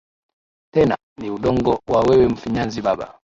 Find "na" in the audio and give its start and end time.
1.87-1.99